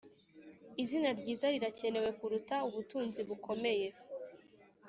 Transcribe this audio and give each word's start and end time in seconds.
izina 0.83 1.09
ryiza 1.19 1.45
rirakenewe 1.53 2.09
kuruta 2.19 2.55
ubutunzi 2.67 3.21
bukomeye; 3.27 3.87